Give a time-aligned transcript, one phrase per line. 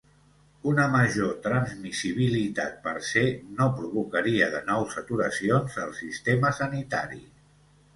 [0.69, 3.25] Una major transmissibilitat, per se,
[3.61, 7.27] no provocaria de nou saturacions al sistema sanitari.